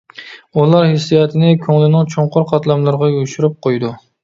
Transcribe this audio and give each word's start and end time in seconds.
ئۇلار 0.61 0.85
ھېسسىياتىنى 0.91 1.51
كۆڭلىنىڭ 1.67 2.09
چوڭقۇر 2.15 2.49
قاتلاملىرىغا 2.55 3.13
يوشۇرۇپ 3.19 3.57
قويىدۇ. 3.67 3.97